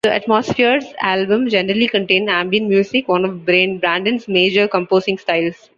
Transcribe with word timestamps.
The 0.03 0.09
AtmosphereS 0.09 0.95
albums 1.01 1.51
generally 1.51 1.87
contain 1.87 2.27
ambient 2.27 2.67
music, 2.67 3.07
one 3.07 3.23
of 3.23 3.45
Brandon's 3.45 4.27
major 4.27 4.67
composing 4.67 5.19
styles. 5.19 5.69